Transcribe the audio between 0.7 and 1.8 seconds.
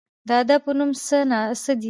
نوم څه نه دي